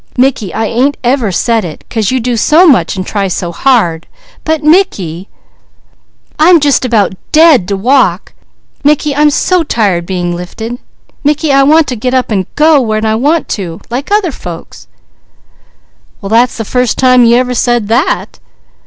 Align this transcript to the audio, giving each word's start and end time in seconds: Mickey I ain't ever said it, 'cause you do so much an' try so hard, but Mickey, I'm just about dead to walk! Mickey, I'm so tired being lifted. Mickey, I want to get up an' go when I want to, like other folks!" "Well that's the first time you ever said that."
Mickey 0.17 0.51
I 0.51 0.65
ain't 0.65 0.97
ever 1.03 1.31
said 1.31 1.63
it, 1.63 1.83
'cause 1.87 2.09
you 2.09 2.19
do 2.19 2.35
so 2.35 2.65
much 2.65 2.97
an' 2.97 3.03
try 3.03 3.27
so 3.27 3.51
hard, 3.51 4.07
but 4.43 4.63
Mickey, 4.63 5.29
I'm 6.39 6.59
just 6.59 6.83
about 6.83 7.13
dead 7.31 7.67
to 7.67 7.77
walk! 7.77 8.33
Mickey, 8.83 9.15
I'm 9.15 9.29
so 9.29 9.61
tired 9.61 10.07
being 10.07 10.35
lifted. 10.35 10.79
Mickey, 11.23 11.53
I 11.53 11.61
want 11.61 11.85
to 11.85 11.95
get 11.95 12.15
up 12.15 12.31
an' 12.31 12.47
go 12.55 12.81
when 12.81 13.05
I 13.05 13.13
want 13.13 13.47
to, 13.49 13.79
like 13.91 14.11
other 14.11 14.31
folks!" 14.31 14.87
"Well 16.19 16.31
that's 16.31 16.57
the 16.57 16.65
first 16.65 16.97
time 16.97 17.23
you 17.23 17.35
ever 17.37 17.53
said 17.53 17.87
that." 17.89 18.39